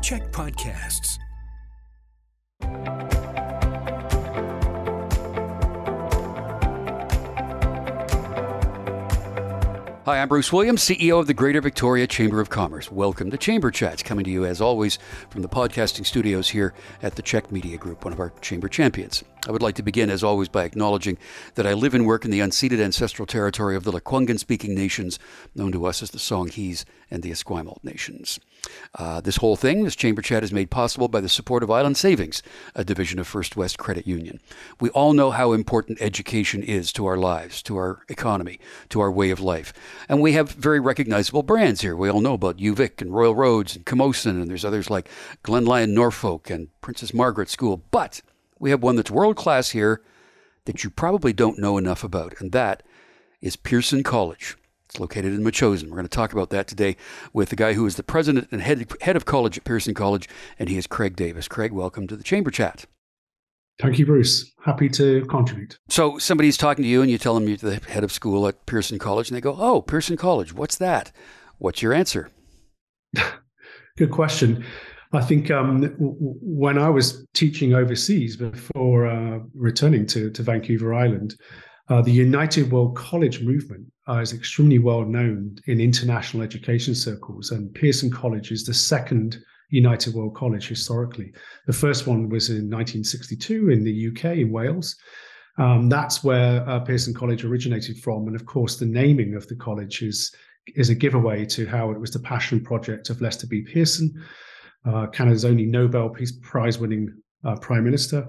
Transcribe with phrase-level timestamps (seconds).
[0.00, 1.18] CHEK Podcasts.
[10.04, 12.90] Hi, I'm Bruce Williams, CEO of the Greater Victoria Chamber of Commerce.
[12.92, 14.98] Welcome to Chamber Chats, coming to you as always
[15.30, 16.72] from the podcasting studios here
[17.02, 19.24] at the CHEK Media Group, one of our chamber champions.
[19.48, 21.16] I would like to begin, as always, by acknowledging
[21.54, 25.18] that I live and work in the unceded ancestral territory of the Lekwungen speaking nations,
[25.54, 28.38] known to us as the Songhees and the Esquimalt nations.
[28.94, 31.96] Uh, this whole thing, this Chamber Chat, is made possible by the support of Island
[31.96, 32.42] Savings,
[32.74, 34.38] a division of First West Credit Union.
[34.80, 39.10] We all know how important education is to our lives, to our economy, to our
[39.10, 39.72] way of life.
[40.10, 41.96] And we have very recognizable brands here.
[41.96, 45.08] We all know about UVic and Royal Roads and Camosun, and there's others like
[45.42, 47.82] Glen Lyon Norfolk and Princess Margaret School.
[47.90, 48.20] But
[48.58, 50.02] we have one that's world class here
[50.64, 52.82] that you probably don't know enough about, and that
[53.40, 54.56] is Pearson College.
[54.86, 55.84] It's located in Metchosin.
[55.84, 56.96] We're going to talk about that today
[57.32, 60.28] with the guy who is the president and head, head of college at Pearson College,
[60.58, 61.46] and he is Craig Davis.
[61.48, 62.86] Craig, welcome to the Chamber Chat.
[63.80, 64.50] Thank you, Bruce.
[64.64, 65.78] Happy to contribute.
[65.88, 68.66] So somebody's talking to you, and you tell them you're the head of school at
[68.66, 71.12] Pearson College, and they go, "Oh, Pearson College, what's that?"
[71.58, 72.30] What's your answer?
[73.96, 74.64] Good question.
[75.12, 80.92] I think um, w- when I was teaching overseas before uh, returning to, to Vancouver
[80.92, 81.34] Island,
[81.88, 87.50] uh, the United World College movement uh, is extremely well known in international education circles,
[87.50, 89.38] and Pearson College is the second
[89.70, 91.32] United World College historically.
[91.66, 94.96] The first one was in 1962 in the UK, in Wales.
[95.58, 99.56] Um, that's where uh, Pearson College originated from, and of course, the naming of the
[99.56, 100.34] college is
[100.76, 103.62] is a giveaway to how it was the passion project of Lester B.
[103.62, 104.12] Pearson,
[105.12, 107.12] Canada's only Nobel Peace Prize winning
[107.44, 108.26] uh, Prime Minister.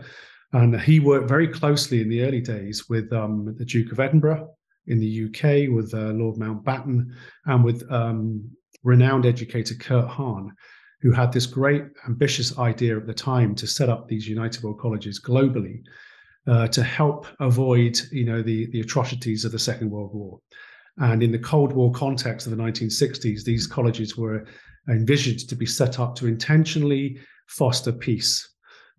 [0.53, 4.49] And he worked very closely in the early days with um, the Duke of Edinburgh
[4.87, 7.11] in the UK, with uh, Lord Mountbatten,
[7.45, 8.49] and with um,
[8.83, 10.51] renowned educator Kurt Hahn,
[11.01, 14.79] who had this great, ambitious idea at the time to set up these United World
[14.79, 15.83] Colleges globally
[16.47, 20.39] uh, to help avoid, you know, the, the atrocities of the Second World War.
[20.97, 24.45] And in the Cold War context of the 1960s, these colleges were
[24.89, 28.47] envisioned to be set up to intentionally foster peace.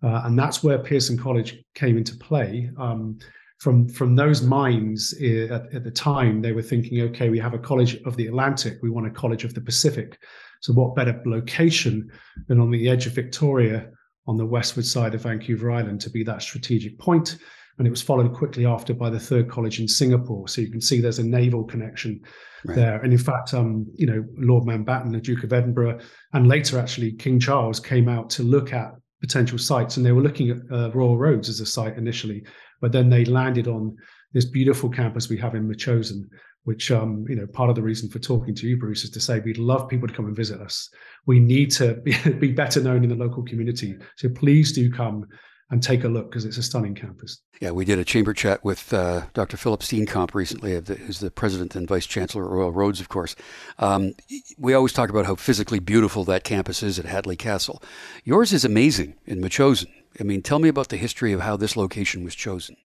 [0.03, 2.69] Uh, and that's where Pearson College came into play.
[2.77, 3.19] Um,
[3.59, 7.53] from from those minds eh, at, at, the time, they were thinking, okay, we have
[7.53, 10.17] a college of the Atlantic, we want a college of the Pacific.
[10.61, 12.11] So, what better location
[12.47, 13.91] than on the edge of Victoria,
[14.25, 17.37] on the westward side of Vancouver Island, to be that strategic point?
[17.77, 20.47] And it was followed quickly after by the third college in Singapore.
[20.47, 22.21] So you can see there's a naval connection
[22.65, 22.75] right.
[22.75, 23.01] there.
[23.01, 25.99] And in fact, um, you know, Lord Mountbatten, the Duke of Edinburgh,
[26.33, 30.21] and later actually King Charles came out to look at potential sites, and they were
[30.21, 32.43] looking at uh, Royal Roads as a site initially,
[32.81, 33.95] but then they landed on
[34.33, 36.23] this beautiful campus we have in Metchosin,
[36.63, 39.19] which um, you know part of the reason for talking to you, Bruce, is to
[39.19, 40.89] say we'd love people to come and visit us.
[41.27, 45.25] We need to be, be better known in the local community, so please do come
[45.71, 47.41] and take a look because it's a stunning campus.
[47.61, 49.55] Yeah, we did a chamber chat with uh, Dr.
[49.55, 53.35] Philip Steenkamp recently, who's the president and vice chancellor of Royal Roads, of course.
[53.79, 54.13] Um,
[54.57, 57.81] we always talk about how physically beautiful that campus is at Hatley Castle.
[58.25, 59.87] Yours is amazing in Metchosin.
[60.19, 62.75] I mean, tell me about the history of how this location was chosen.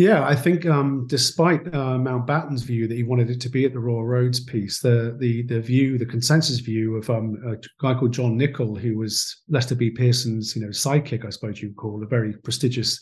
[0.00, 3.74] Yeah, I think um, despite uh, Mountbatten's view that he wanted it to be at
[3.74, 7.92] the Royal Roads piece, the the the view, the consensus view of um, a guy
[7.92, 9.90] called John Nichol, who was Lester B.
[9.90, 12.98] Pearson's you know sidekick, I suppose you'd call, a very prestigious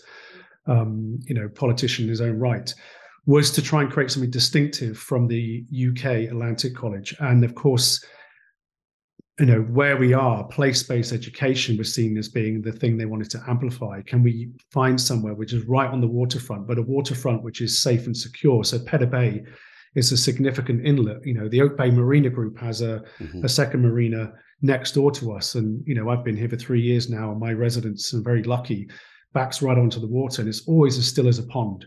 [0.67, 2.75] um, you know politician in his own right,
[3.27, 8.05] was to try and create something distinctive from the UK Atlantic College, and of course
[9.39, 13.31] you know where we are place-based education was seen as being the thing they wanted
[13.31, 14.03] to amplify.
[14.03, 17.81] Can we find somewhere which is right on the waterfront but a waterfront which is
[17.81, 18.65] safe and secure?
[18.65, 19.45] So Pedder Bay
[19.95, 21.25] is a significant inlet.
[21.25, 23.45] You know the oak bay marina group has a, mm-hmm.
[23.45, 25.55] a second marina next door to us.
[25.55, 28.43] And you know i've been here for three years now and my residents are very
[28.43, 28.89] lucky
[29.39, 31.87] backs right onto the water and it's always as still as a pond.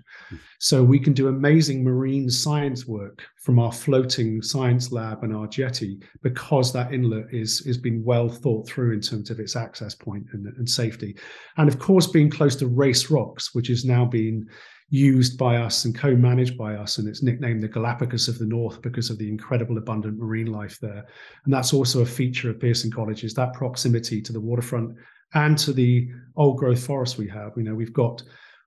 [0.59, 5.47] So we can do amazing marine science work from our floating science lab and our
[5.47, 9.93] jetty because that inlet is is been well thought through in terms of its access
[9.93, 11.17] point and, and safety.
[11.57, 14.47] And of course, being close to Race Rocks, which is now being
[14.89, 18.81] used by us and co-managed by us and it's nicknamed the galapagos of the north
[18.81, 21.05] because of the incredible abundant marine life there
[21.45, 24.93] and that's also a feature of pearson college is that proximity to the waterfront
[25.33, 27.53] and to the old growth forest we have.
[27.55, 28.21] You know, we've got,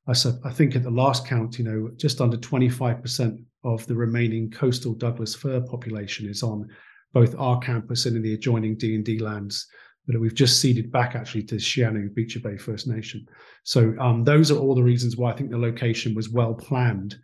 [0.07, 4.95] I think at the last count, you know, just under 25% of the remaining coastal
[4.95, 6.69] Douglas fir population is on
[7.13, 9.67] both our campus and in the adjoining DND lands
[10.07, 13.27] that we've just ceded back actually to Shianu Beecher Bay First Nation.
[13.63, 17.17] So um, those are all the reasons why I think the location was well planned.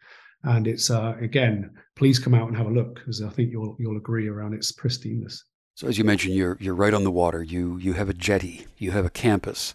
[0.44, 3.76] And it's uh, again, please come out and have a look because I think you'll
[3.78, 5.40] you'll agree around its pristineness.
[5.80, 7.42] So as you mentioned, you're you're right on the water.
[7.42, 8.66] You you have a jetty.
[8.76, 9.74] You have a campus.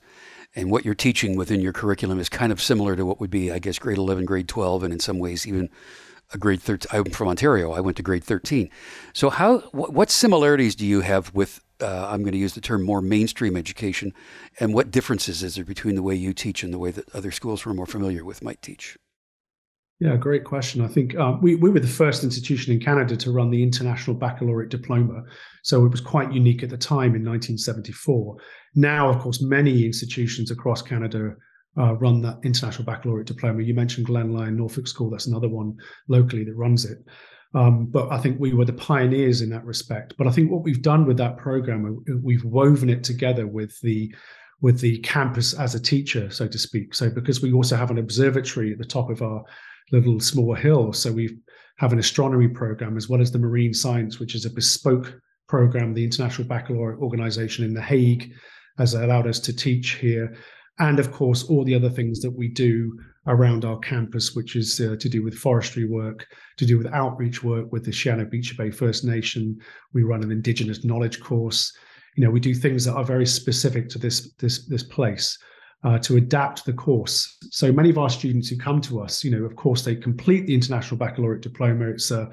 [0.55, 3.51] And what you're teaching within your curriculum is kind of similar to what would be,
[3.51, 5.67] I guess, grade 11, grade 12, and in some ways even
[6.31, 6.87] a grade 13.
[6.93, 7.71] I'm from Ontario.
[7.71, 8.69] I went to grade 13.
[9.13, 12.61] So how what, what similarities do you have with uh, I'm going to use the
[12.61, 14.13] term more mainstream education,
[14.59, 17.31] and what differences is there between the way you teach and the way that other
[17.31, 18.95] schools we're more familiar with might teach?
[19.99, 20.81] Yeah, great question.
[20.81, 24.15] I think um, we, we were the first institution in Canada to run the International
[24.15, 25.23] Baccalaureate Diploma.
[25.63, 28.35] So it was quite unique at the time in 1974.
[28.75, 31.35] Now, of course, many institutions across Canada
[31.77, 33.63] uh, run that International Baccalaureate Diploma.
[33.63, 35.77] You mentioned Glen Lyon Norfolk School, that's another one
[36.09, 36.97] locally that runs it.
[37.53, 40.13] Um, but I think we were the pioneers in that respect.
[40.17, 44.13] But I think what we've done with that program, we've woven it together with the
[44.61, 46.93] with the campus as a teacher, so to speak.
[46.93, 49.43] So because we also have an observatory at the top of our
[49.91, 51.37] little small hill, so we
[51.77, 55.13] have an astronomy program as well as the marine science, which is a bespoke
[55.47, 55.93] program.
[55.93, 58.31] The International Baccalaureate Organization in The Hague
[58.77, 60.35] has allowed us to teach here,
[60.79, 62.97] and of course all the other things that we do
[63.27, 66.27] around our campus, which is uh, to do with forestry work,
[66.57, 69.59] to do with outreach work with the Shawnee-Beecher Bay First Nation.
[69.93, 71.75] We run an Indigenous knowledge course.
[72.15, 75.37] You know, we do things that are very specific to this this this place.
[75.83, 77.37] Uh, to adapt the course.
[77.51, 80.47] So many of our students who come to us, you know, of course, they complete
[80.47, 81.89] the International Baccalaureate Diploma.
[81.89, 82.31] It's a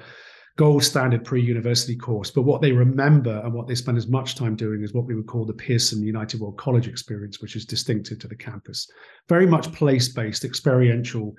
[0.57, 2.29] gold standard pre-university course.
[2.29, 5.15] But what they remember and what they spend as much time doing is what we
[5.15, 8.87] would call the Pearson United World College experience, which is distinctive to the campus.
[9.29, 11.35] Very much place-based, experiential,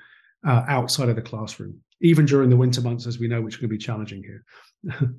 [0.47, 3.69] uh, outside of the classroom, even during the winter months, as we know, which can
[3.69, 4.45] be challenging here.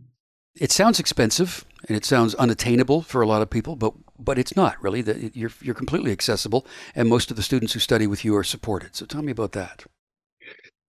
[0.60, 4.56] it sounds expensive and it sounds unattainable for a lot of people, but but it's
[4.56, 5.02] not really.
[5.34, 6.66] You're you're completely accessible,
[6.96, 8.96] and most of the students who study with you are supported.
[8.96, 9.86] So tell me about that.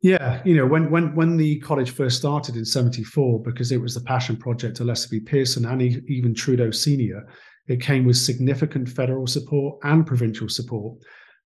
[0.02, 3.94] Yeah, you know, when when when the college first started in '74, because it was
[3.94, 5.20] the passion project of Lester B.
[5.20, 7.26] Pearson and even Trudeau Senior,
[7.66, 10.98] it came with significant federal support and provincial support,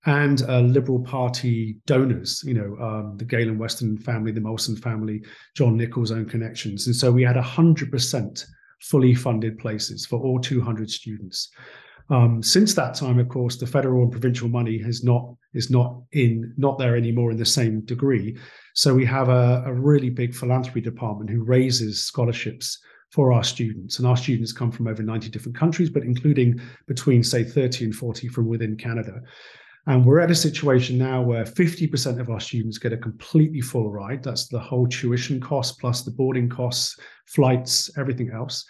[0.05, 2.43] and uh, Liberal Party donors.
[2.45, 5.23] You know, um, the Galen Weston family, the Molson family,
[5.55, 8.45] John Nichol's own connections, and so we had hundred percent
[8.81, 11.49] fully funded places for all 200 students.
[12.09, 16.01] Um, since that time, of course, the federal and provincial money has not is not
[16.11, 18.37] in not there anymore in the same degree.
[18.73, 22.77] So we have a, a really big philanthropy department who raises scholarships
[23.11, 27.23] for our students, and our students come from over 90 different countries, but including between
[27.23, 29.21] say 30 and 40 from within Canada.
[29.87, 33.91] And we're at a situation now where 50% of our students get a completely full
[33.91, 34.23] ride.
[34.23, 38.65] That's the whole tuition cost plus the boarding costs, flights, everything else.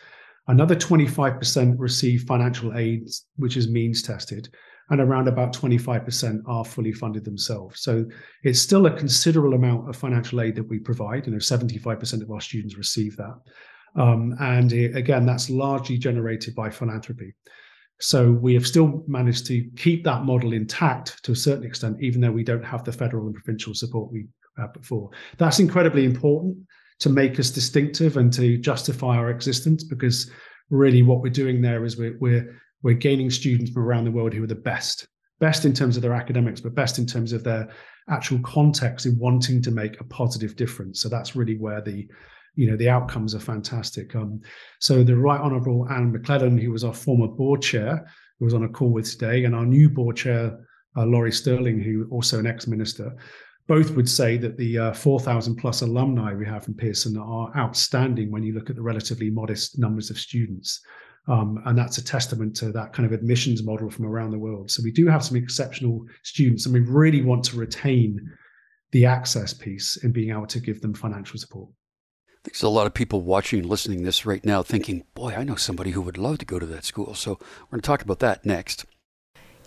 [0.47, 4.49] Another 25% receive financial aid, which is means tested,
[4.89, 7.81] and around about 25% are fully funded themselves.
[7.81, 8.05] So
[8.43, 11.27] it's still a considerable amount of financial aid that we provide.
[11.27, 13.35] You know, 75% of our students receive that.
[13.95, 17.33] Um, and it, again, that's largely generated by philanthropy.
[18.01, 22.19] So we have still managed to keep that model intact to a certain extent, even
[22.19, 24.25] though we don't have the federal and provincial support we
[24.57, 25.11] uh, had before.
[25.37, 26.57] That's incredibly important
[26.99, 30.31] to make us distinctive and to justify our existence because
[30.69, 34.33] really what we're doing there is we're we're we're gaining students from around the world
[34.33, 35.07] who are the best
[35.39, 37.67] best in terms of their academics but best in terms of their
[38.09, 42.07] actual context in wanting to make a positive difference so that's really where the
[42.55, 44.39] you know the outcomes are fantastic um,
[44.79, 48.05] so the right honorable anne mclellan who was our former board chair
[48.39, 50.57] who was on a call with today and our new board chair
[50.97, 53.15] uh, laurie sterling who also an ex-minister
[53.67, 58.29] both would say that the uh, 4,000 plus alumni we have from Pearson are outstanding
[58.29, 60.81] when you look at the relatively modest numbers of students.
[61.27, 64.71] Um, and that's a testament to that kind of admissions model from around the world.
[64.71, 68.19] So we do have some exceptional students, and we really want to retain
[68.91, 71.69] the access piece in being able to give them financial support.
[72.43, 75.55] There's a lot of people watching, and listening this right now, thinking, "Boy, I know
[75.55, 78.19] somebody who would love to go to that school." So we're going to talk about
[78.19, 78.85] that next.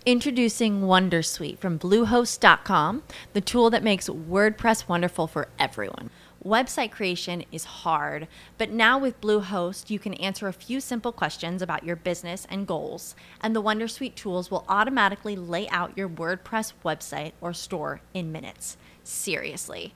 [0.05, 3.03] Introducing Wondersuite from Bluehost.com,
[3.33, 6.11] the tool that makes WordPress wonderful for everyone.
[6.45, 8.27] Website creation is hard,
[8.59, 12.67] but now with Bluehost, you can answer a few simple questions about your business and
[12.67, 18.31] goals, and the Wondersuite tools will automatically lay out your WordPress website or store in
[18.31, 18.77] minutes.
[19.03, 19.95] Seriously.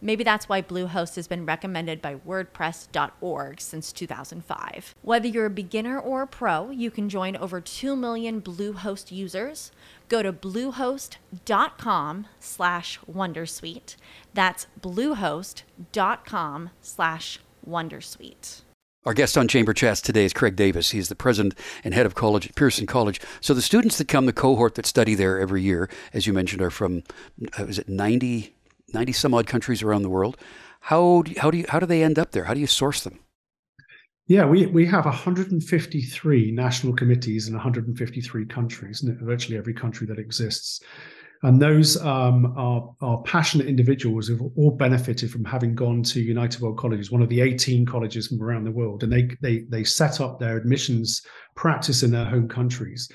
[0.00, 4.94] Maybe that's why Bluehost has been recommended by WordPress.org since 2005.
[5.02, 9.72] Whether you're a beginner or a pro, you can join over 2 million Bluehost users.
[10.08, 13.96] Go to bluehost.com slash Wondersuite.
[14.34, 18.62] That's bluehost.com slash Wondersuite.
[19.06, 20.92] Our guest on Chamber Chats today is Craig Davis.
[20.92, 23.20] He's the president and head of college at Pearson College.
[23.42, 26.62] So the students that come, the cohort that study there every year, as you mentioned,
[26.62, 27.02] are from,
[27.58, 28.54] uh, is it 90,
[28.94, 30.36] 90 some odd countries around the world.
[30.80, 32.44] How do, how do you, how do they end up there?
[32.44, 33.18] How do you source them?
[34.26, 40.80] Yeah, we, we have 153 national committees in 153 countries, virtually every country that exists.
[41.42, 46.62] And those um, are, are passionate individuals who've all benefited from having gone to United
[46.62, 49.02] World Colleges, one of the 18 colleges from around the world.
[49.02, 51.20] And they, they, they set up their admissions
[51.54, 53.10] practice in their home countries,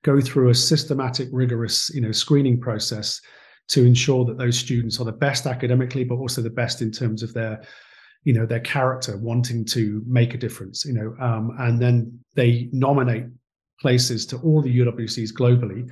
[0.00, 3.20] go through a systematic, rigorous you know, screening process
[3.68, 7.22] to ensure that those students are the best academically, but also the best in terms
[7.22, 7.62] of their
[8.24, 12.70] you know their character wanting to make a difference you know um, and then they
[12.72, 13.26] nominate
[13.82, 15.86] places to all the uwcs globally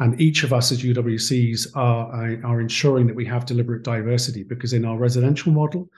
[0.00, 4.72] and each of us as UWCs are, are ensuring that we have deliberate diversity because
[4.72, 5.88] in our residential model,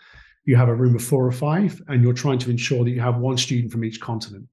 [0.45, 3.01] you have a room of four or five, and you're trying to ensure that you
[3.01, 4.47] have one student from each continent.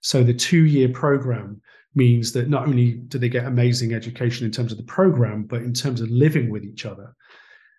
[0.00, 1.60] So the two year program
[1.94, 5.62] means that not only do they get amazing education in terms of the program, but
[5.62, 7.14] in terms of living with each other.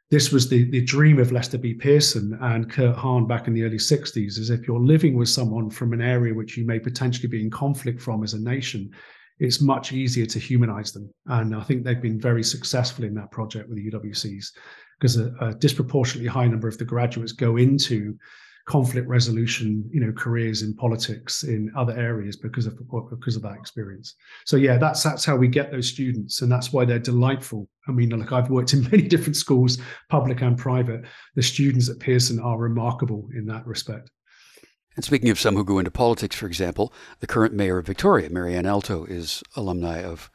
[0.09, 1.73] This was the, the dream of Lester B.
[1.73, 5.69] Pearson and Kurt Hahn back in the early 60s, is if you're living with someone
[5.69, 8.91] from an area which you may potentially be in conflict from as a nation,
[9.39, 11.09] it's much easier to humanize them.
[11.27, 14.47] And I think they've been very successful in that project with the UWCs
[14.99, 18.17] because a, a disproportionately high number of the graduates go into
[18.71, 23.57] conflict resolution, you know, careers in politics in other areas because of because of that
[23.57, 24.15] experience.
[24.45, 27.67] So yeah, that's that's how we get those students, and that's why they're delightful.
[27.89, 29.77] I mean, like I've worked in many different schools,
[30.09, 31.01] public and private.
[31.35, 34.09] The students at Pearson are remarkable in that respect.
[34.95, 38.29] And speaking of some who go into politics, for example, the current mayor of Victoria,
[38.29, 40.31] Marianne Alto, is alumni of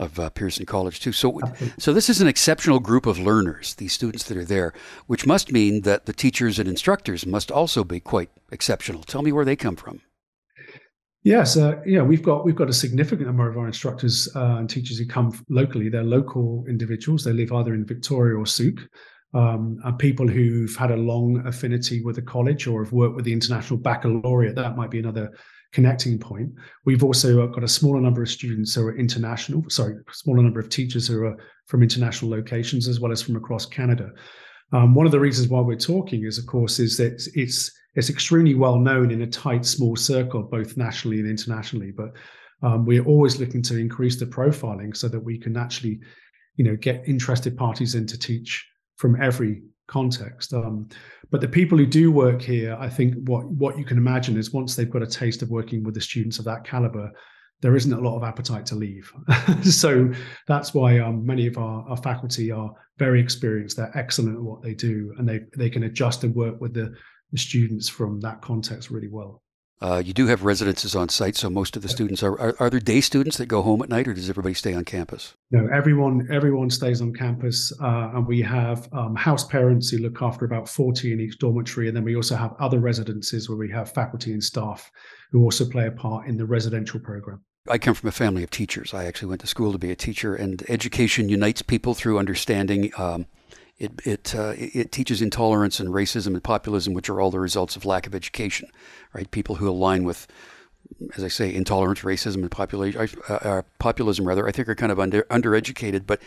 [0.00, 1.12] of uh, Pearson College too.
[1.12, 1.38] So,
[1.78, 4.72] so this is an exceptional group of learners, these students that are there,
[5.06, 9.02] which must mean that the teachers and instructors must also be quite exceptional.
[9.02, 10.00] Tell me where they come from.
[11.22, 14.70] Yes, uh, yeah, we've got we've got a significant number of our instructors uh, and
[14.70, 15.90] teachers who come locally.
[15.90, 17.24] They're local individuals.
[17.24, 18.80] They live either in Victoria or Sooke
[19.34, 23.26] um, and people who've had a long affinity with the college or have worked with
[23.26, 24.56] the International Baccalaureate.
[24.56, 25.30] That might be another
[25.72, 26.50] connecting point.
[26.84, 30.68] We've also got a smaller number of students who are international, sorry, smaller number of
[30.68, 31.36] teachers who are
[31.66, 34.10] from international locations as well as from across Canada.
[34.72, 38.10] Um, one of the reasons why we're talking is, of course, is that it's it's
[38.10, 41.90] extremely well known in a tight, small circle, both nationally and internationally.
[41.90, 42.12] But
[42.62, 46.00] um, we're always looking to increase the profiling so that we can actually,
[46.56, 48.64] you know, get interested parties in to teach
[48.96, 50.54] from every context.
[50.54, 50.88] Um,
[51.30, 54.52] but the people who do work here, I think what what you can imagine is
[54.52, 57.10] once they've got a taste of working with the students of that caliber,
[57.60, 59.12] there isn't a lot of appetite to leave.
[59.62, 60.10] so
[60.46, 63.76] that's why um, many of our, our faculty are very experienced.
[63.76, 66.94] They're excellent at what they do, and they they can adjust and work with the,
[67.32, 69.42] the students from that context really well.
[69.82, 72.68] Uh, you do have residences on site, so most of the students are, are, are
[72.68, 75.32] there day students that go home at night, or does everybody stay on campus?
[75.50, 80.20] No, everyone everyone stays on campus, uh, and we have um, house parents who look
[80.20, 83.70] after about forty in each dormitory, and then we also have other residences where we
[83.70, 84.90] have faculty and staff
[85.32, 87.42] who also play a part in the residential program.
[87.66, 88.92] I come from a family of teachers.
[88.92, 92.92] I actually went to school to be a teacher, and education unites people through understanding.
[92.98, 93.26] Um,
[93.80, 97.74] it it, uh, it teaches intolerance and racism and populism, which are all the results
[97.74, 98.68] of lack of education,
[99.14, 99.28] right?
[99.30, 100.28] People who align with,
[101.16, 104.92] as I say, intolerance, racism, and population, uh, uh, populism, rather, I think are kind
[104.92, 106.06] of under, undereducated.
[106.06, 106.20] But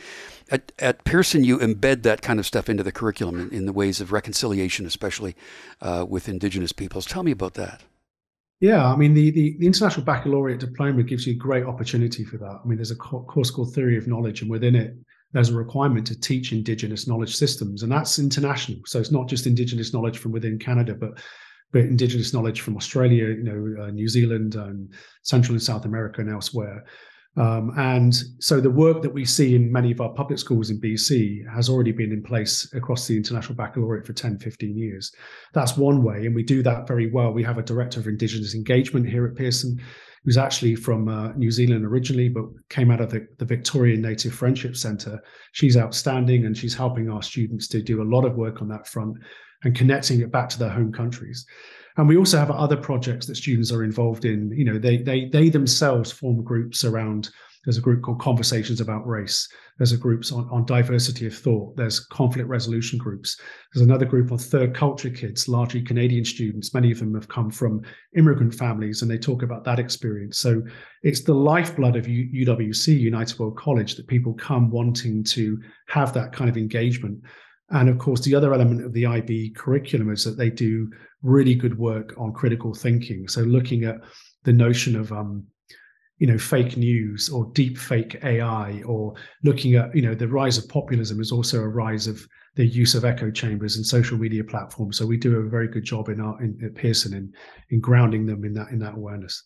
[0.50, 3.74] at, at Pearson, you embed that kind of stuff into the curriculum in, in the
[3.74, 5.36] ways of reconciliation, especially
[5.79, 7.05] uh, with Indigenous peoples.
[7.05, 7.83] Tell me about that.
[8.62, 12.38] Yeah, I mean, the, the, the, International Baccalaureate Diploma gives you a great opportunity for
[12.38, 12.62] that.
[12.63, 14.95] I mean, there's a course called Theory of Knowledge, and within it,
[15.33, 18.79] there's a requirement to teach Indigenous knowledge systems, and that's international.
[18.85, 21.21] So it's not just Indigenous knowledge from within Canada, but
[21.71, 26.21] but Indigenous knowledge from Australia, you know, uh, New Zealand, and Central and South America,
[26.21, 26.85] and elsewhere.
[27.35, 30.79] Um, and so the work that we see in many of our public schools in
[30.79, 35.11] BC has already been in place across the International Baccalaureate for 10, 15 years.
[35.53, 37.31] That's one way, and we do that very well.
[37.31, 39.81] We have a director of Indigenous engagement here at Pearson
[40.24, 44.34] who's actually from uh, New Zealand originally, but came out of the, the Victorian Native
[44.34, 45.22] Friendship Centre.
[45.51, 48.88] She's outstanding and she's helping our students to do a lot of work on that
[48.88, 49.18] front
[49.63, 51.46] and connecting it back to their home countries.
[51.98, 54.51] And we also have other projects that students are involved in.
[54.51, 57.30] You know, they they they themselves form groups around
[57.63, 59.48] There's a group called Conversations About Race.
[59.77, 61.77] There's a group on, on diversity of thought.
[61.77, 63.39] There's conflict resolution groups.
[63.74, 66.74] There's another group on third culture kids, largely Canadian students.
[66.74, 67.82] Many of them have come from
[68.17, 70.39] immigrant families, and they talk about that experience.
[70.39, 70.62] So
[71.03, 76.34] it's the lifeblood of UWC, United World College, that people come wanting to have that
[76.34, 77.22] kind of engagement.
[77.70, 80.91] And of course, the other element of the IB curriculum is that they do
[81.22, 83.27] really good work on critical thinking.
[83.29, 83.96] So looking at
[84.43, 85.46] the notion of um,
[86.17, 90.58] you know fake news or deep fake AI or looking at you know the rise
[90.58, 94.43] of populism is also a rise of the use of echo chambers and social media
[94.43, 94.98] platforms.
[94.98, 97.34] So we do a very good job in our in, at Pearson in
[97.70, 99.43] in grounding them in that in that awareness.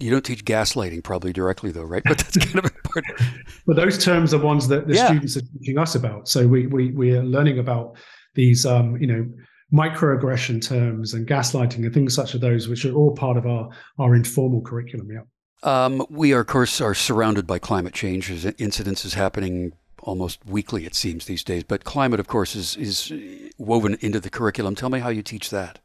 [0.00, 2.02] You don't teach gaslighting probably directly though, right?
[2.06, 3.20] But that's kind of important.
[3.66, 5.06] but those terms are ones that the yeah.
[5.06, 6.28] students are teaching us about.
[6.28, 7.96] So we we we are learning about
[8.34, 9.28] these um, you know
[9.72, 13.68] microaggression terms and gaslighting and things such as those, which are all part of our
[13.98, 15.08] our informal curriculum.
[15.12, 15.20] Yeah.
[15.62, 18.28] Um, we are, of course, are surrounded by climate change.
[18.28, 21.64] There's incidences happening almost weekly, it seems these days.
[21.64, 23.12] But climate, of course, is is
[23.58, 24.74] woven into the curriculum.
[24.74, 25.80] Tell me how you teach that.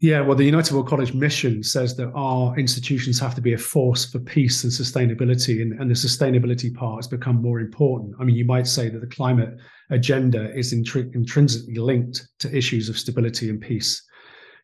[0.00, 3.58] Yeah, well, the United World College mission says that our institutions have to be a
[3.58, 8.14] force for peace and sustainability, and, and the sustainability part has become more important.
[8.18, 9.58] I mean, you might say that the climate
[9.90, 14.02] agenda is intri- intrinsically linked to issues of stability and peace.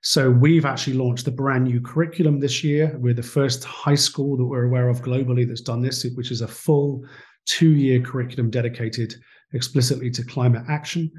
[0.03, 2.97] So we've actually launched the brand new curriculum this year.
[3.00, 6.43] We're the first high school that we're aware of globally that's done this, which is
[6.43, 7.05] a full
[7.47, 9.15] two-year curriculum dedicated
[9.53, 11.11] explicitly to climate action.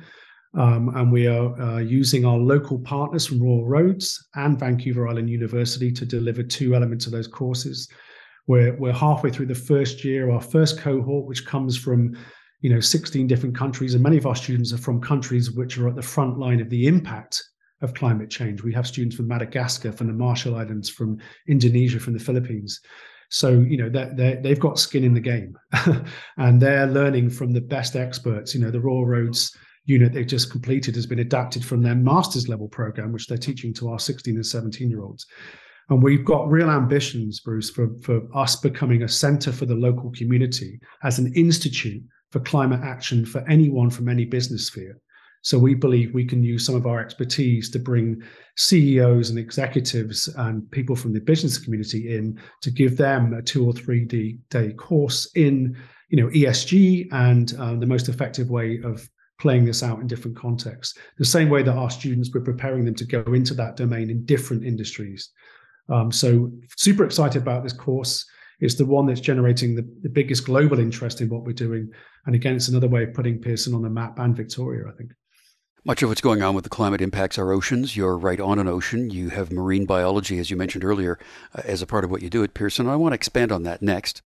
[0.58, 5.30] Um, and we are uh, using our local partners from Royal Roads and Vancouver Island
[5.30, 7.88] University to deliver two elements of those courses.
[8.48, 12.18] We're, we're halfway through the first year, our first cohort, which comes from
[12.62, 15.90] you know 16 different countries, and many of our students are from countries which are
[15.90, 17.44] at the front line of the impact
[17.82, 18.64] of climate change.
[18.64, 21.18] We have students from Madagascar, from the Marshall Islands, from
[21.48, 22.80] Indonesia, from the Philippines.
[23.30, 25.58] So you know they they've got skin in the game,
[26.38, 28.56] and they're learning from the best experts.
[28.56, 29.56] You know the Royal Roads
[29.86, 33.74] unit they've just completed has been adapted from their master's level program, which they're teaching
[33.74, 35.26] to our 16 and 17 year olds.
[35.90, 40.12] And we've got real ambitions, Bruce, for, for us becoming a center for the local
[40.12, 45.00] community as an institute for climate action for anyone from any business sphere.
[45.48, 48.22] So we believe we can use some of our expertise to bring
[48.58, 53.66] CEOs and executives and people from the business community in to give them a two
[53.66, 54.04] or three
[54.50, 55.78] day course in,
[56.10, 60.36] you know, ESG and um, the most effective way of playing this out in different
[60.36, 61.00] contexts.
[61.18, 64.26] The same way that our students, we're preparing them to go into that domain in
[64.26, 65.30] different industries.
[65.88, 68.26] Um, so super excited about this course.
[68.60, 71.90] It's the one that's generating the, the biggest global interest in what we're doing.
[72.26, 75.12] And again, it's another way of putting Pearson on the map and Victoria, I think.
[75.88, 77.96] Much of what's going on with the climate impacts our oceans.
[77.96, 79.10] You're right on an ocean.
[79.10, 81.18] You have marine biology, as you mentioned earlier,
[81.56, 82.90] uh, as a part of what you do at Pearson.
[82.90, 84.22] I want to expand on that next.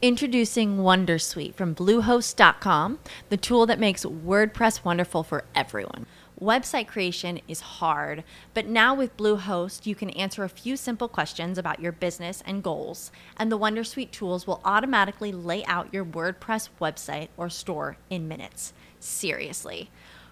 [0.00, 6.06] Introducing Wondersuite from Bluehost.com, the tool that makes WordPress wonderful for everyone.
[6.40, 11.58] Website creation is hard, but now with Bluehost, you can answer a few simple questions
[11.58, 16.70] about your business and goals, and the Wondersuite tools will automatically lay out your WordPress
[16.80, 18.72] website or store in minutes.
[18.98, 19.90] Seriously.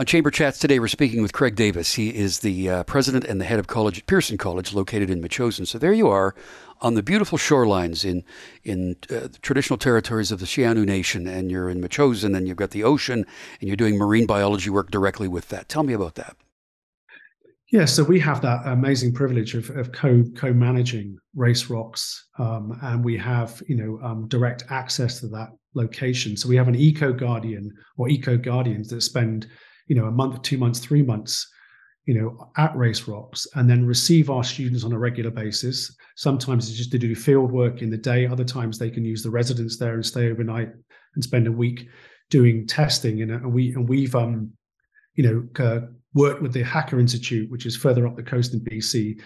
[0.00, 1.92] On Chamber Chats today, we're speaking with Craig Davis.
[1.92, 5.20] He is the uh, president and the head of college at Pearson College, located in
[5.20, 5.66] Metchosin.
[5.66, 6.34] So there you are
[6.80, 8.24] on the beautiful shorelines in
[8.64, 12.70] in uh, traditional territories of the Sianu Nation, and you're in Metchosin, and you've got
[12.70, 13.26] the ocean,
[13.60, 15.68] and you're doing marine biology work directly with that.
[15.68, 16.34] Tell me about that.
[17.70, 22.78] Yeah, so we have that amazing privilege of, of co co managing Race Rocks, um,
[22.80, 26.38] and we have you know um, direct access to that location.
[26.38, 29.46] So we have an eco guardian or eco guardians that spend
[29.90, 31.52] you know a month, two months, three months,
[32.06, 35.96] you know, at Race Rocks, and then receive our students on a regular basis.
[36.14, 38.24] Sometimes it's just to do field work in the day.
[38.24, 40.70] Other times they can use the residence there and stay overnight
[41.16, 41.88] and spend a week
[42.30, 43.20] doing testing.
[43.22, 44.52] And, we and we've um,
[45.16, 45.80] you know, uh,
[46.14, 49.20] worked with the Hakai Institute, which is further up the coast in BC,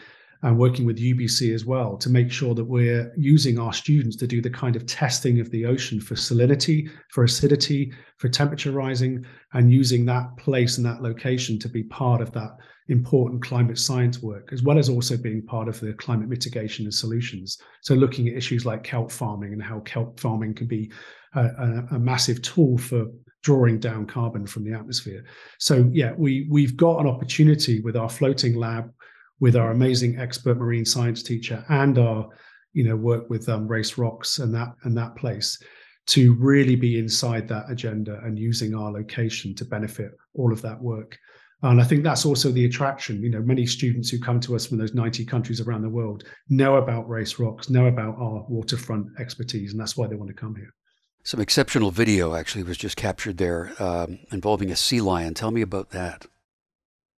[0.44, 4.26] and working with UBC as well to make sure that we're using our students to
[4.26, 9.24] do the kind of testing of the ocean for salinity, for acidity, for temperature rising,
[9.54, 12.50] and using that place and that location to be part of that
[12.88, 16.92] important climate science work, as well as also being part of the climate mitigation and
[16.92, 17.56] solutions.
[17.80, 20.92] So, looking at issues like kelp farming and how kelp farming can be
[21.34, 23.06] a, a, a massive tool for
[23.42, 25.24] drawing down carbon from the atmosphere.
[25.58, 28.90] So, yeah, we we've got an opportunity with our floating lab
[29.40, 32.28] with our amazing expert marine science teacher and our
[32.72, 35.58] you know work with um, race rocks and that and that place
[36.06, 40.80] to really be inside that agenda and using our location to benefit all of that
[40.80, 41.18] work.
[41.62, 43.22] And i think that's also the attraction.
[43.22, 46.24] You know many students who come to us from those 90 countries around the world
[46.48, 50.34] know about race rocks know about our waterfront expertise and that's why they want to
[50.34, 50.74] come here.
[51.22, 55.32] Some exceptional video actually was just captured there um, involving a sea lion.
[55.32, 56.26] Tell me about that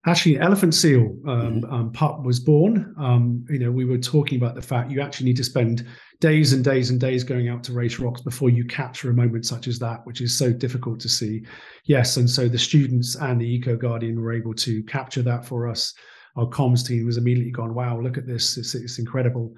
[0.07, 1.73] actually an elephant seal um, mm-hmm.
[1.73, 2.95] um, pup was born.
[2.99, 5.87] Um, you know we were talking about the fact you actually need to spend
[6.21, 9.45] days and days and days going out to race rocks before you capture a moment
[9.45, 11.45] such as that which is so difficult to see.
[11.85, 15.69] Yes and so the students and the eco guardian were able to capture that for
[15.69, 15.93] us.
[16.37, 18.57] Our comms team was immediately gone wow look at this.
[18.57, 19.55] It's, it's incredible.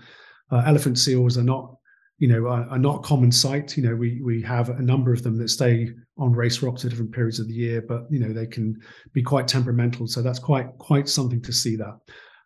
[0.50, 1.74] Uh, elephant seals are not
[2.18, 3.76] you know are, are, not common sight.
[3.76, 6.90] You know we we have a number of them that stay on race rocks at
[6.90, 8.76] different periods of the year but you know they can
[9.12, 10.06] be quite temperamental.
[10.06, 11.98] So that's quite quite something to see that.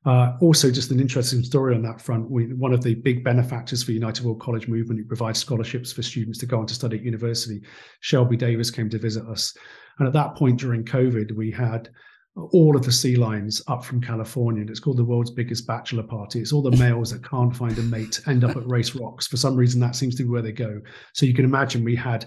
[0.04, 2.28] Uh, also just an interesting story on that front.
[2.28, 6.02] We, one of the big benefactors for united world college movement who provides scholarships for
[6.02, 7.62] students to go on to study at university.
[8.00, 9.56] Shelby davis came to visit us.
[9.98, 11.88] And at that point during covid we had
[12.36, 14.62] all of the sea lions up from California.
[14.62, 16.40] And it's called the world's biggest bachelor party.
[16.40, 19.26] It's all the males that can't find a mate end up at race rocks.
[19.26, 20.80] For some reason, that seems to be where they go.
[21.12, 22.26] So you can imagine we had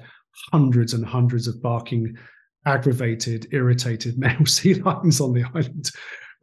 [0.52, 2.16] hundreds and hundreds of barking,
[2.66, 5.90] aggravated, irritated male sea lions on the island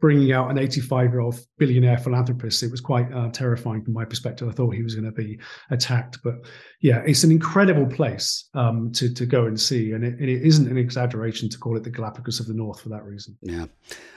[0.03, 2.61] bringing out an 85 year old billionaire philanthropist.
[2.61, 4.49] It was quite uh, terrifying from my perspective.
[4.49, 5.39] I thought he was going to be
[5.69, 6.45] attacked, but
[6.81, 10.69] yeah, it's an incredible place um, to to go and see, and it, it isn't
[10.69, 13.37] an exaggeration to call it the Galapagos of the North for that reason.
[13.41, 13.67] Yeah,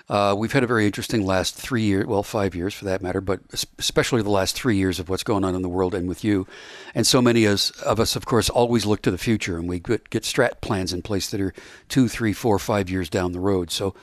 [0.08, 3.20] uh, we've had a very interesting last three years, well, five years for that matter,
[3.20, 3.38] but
[3.78, 6.48] especially the last three years of what's going on in the world and with you,
[6.96, 10.10] and so many of us, of course, always look to the future, and we get,
[10.10, 11.54] get strat plans in place that are
[11.88, 13.70] two, three, four, five years down the road.
[13.70, 13.94] So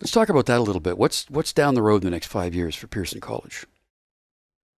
[0.00, 0.98] Let's talk about that a little bit.
[0.98, 3.66] What's what's down the road in the next five years for Pearson College?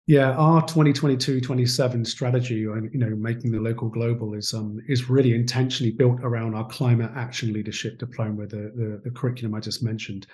[0.06, 5.34] Yeah, our 2022-27 strategy, and you know, making the local global is um is really
[5.34, 10.27] intentionally built around our climate action leadership diploma, the the, the curriculum I just mentioned,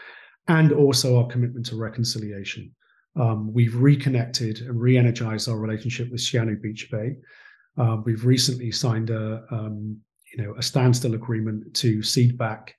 [0.48, 2.72] and also our commitment to reconciliation.
[3.16, 7.16] Um, we've reconnected and re-energized our relationship with Sihanouk Beach Bay.
[7.78, 9.98] Uh, we've recently signed a um,
[10.36, 12.76] you know a standstill agreement to cede back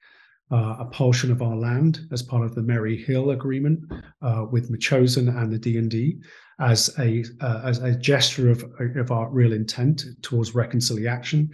[0.53, 3.81] uh, a portion of our land as part of the Mary Hill Agreement
[4.23, 6.21] uh, with Metchosin and the DND
[6.61, 8.65] as a uh, as a gesture of,
[8.97, 11.51] of our real intent towards reconciliation.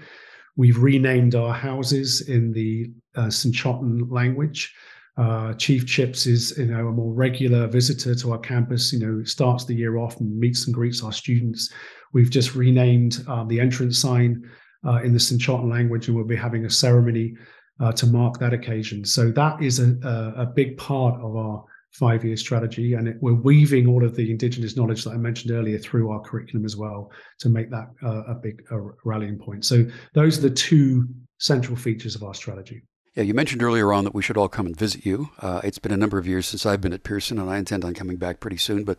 [0.57, 4.75] We've renamed our houses in the uh, SENĆOŦEN language.
[5.17, 8.93] Uh, Chief Chipps is you know a more regular visitor to our campus.
[8.93, 11.73] You know starts the year off and meets and greets our students.
[12.13, 14.43] We've just renamed uh, the entrance sign
[14.87, 17.35] uh, in the SENĆOŦEN language, and we'll be having a ceremony
[17.81, 19.05] uh, to mark that occasion.
[19.05, 22.95] So that is a, a, a big part of our five year strategy.
[22.95, 26.21] And it, we're weaving all of the Indigenous knowledge that I mentioned earlier through our
[26.21, 28.63] curriculum as well to make that uh, a big
[29.05, 29.65] rallying point.
[29.65, 32.83] So those are the two central features of our strategy.
[33.17, 35.31] Yeah, you mentioned earlier on that we should all come and visit you.
[35.41, 37.85] Uh, it's been a number of years since I've been at Pearson, and I intend
[37.85, 38.85] on coming back pretty soon.
[38.85, 38.99] But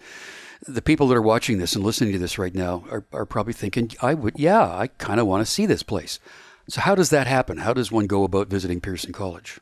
[0.68, 3.54] the people that are watching this and listening to this right now are, are probably
[3.54, 6.20] thinking, I would, yeah, I kind of want to see this place.
[6.68, 7.58] So, how does that happen?
[7.58, 9.60] How does one go about visiting Pearson College?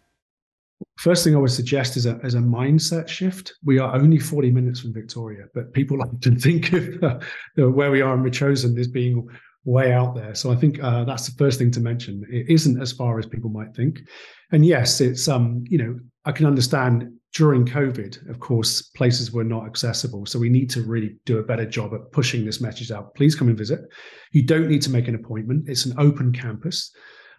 [0.97, 3.53] First thing I would suggest is a, is a mindset shift.
[3.63, 7.19] We are only 40 minutes from Victoria, but people like to think of uh,
[7.55, 9.27] where we are in Metchosin as being
[9.65, 10.33] way out there.
[10.35, 12.23] So I think uh, that's the first thing to mention.
[12.29, 14.01] It isn't as far as people might think.
[14.51, 19.43] And yes, it's um, you know, I can understand during COVID, of course, places were
[19.43, 20.25] not accessible.
[20.25, 23.13] So we need to really do a better job at pushing this message out.
[23.15, 23.81] Please come and visit.
[24.31, 25.69] You don't need to make an appointment.
[25.69, 26.91] It's an open campus.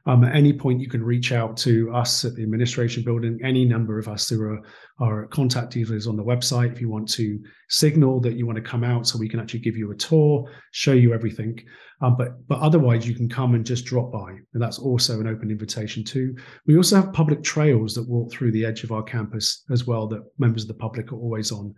[0.07, 3.39] Um, at any point, you can reach out to us at the administration building.
[3.45, 4.63] Any number of us who are,
[4.99, 6.73] are contact details on the website.
[6.73, 9.61] If you want to signal that you want to come out, so we can actually
[9.61, 11.63] give you a tour, show you everything.
[12.03, 15.27] Um, but but otherwise, you can come and just drop by, and that's also an
[15.27, 16.35] open invitation too.
[16.67, 20.07] We also have public trails that walk through the edge of our campus as well,
[20.09, 21.75] that members of the public are always on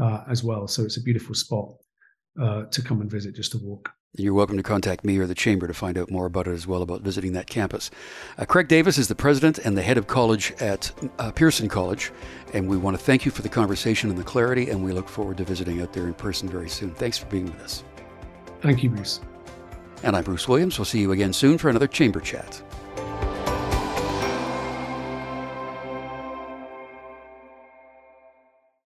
[0.00, 0.66] uh, as well.
[0.66, 1.74] So it's a beautiful spot.
[2.40, 3.92] Uh, to come and visit just to walk.
[4.18, 6.66] You're welcome to contact me or the Chamber to find out more about it as
[6.66, 7.90] well, about visiting that campus.
[8.38, 12.12] Uh, Craig Davis is the president and the head of college at uh, Pearson College,
[12.54, 15.08] and we want to thank you for the conversation and the clarity, and we look
[15.08, 16.94] forward to visiting out there in person very soon.
[16.94, 17.84] Thanks for being with us.
[18.62, 19.20] Thank you, Bruce.
[20.02, 20.78] And I'm Bruce Williams.
[20.78, 22.62] We'll see you again soon for another Chamber Chat.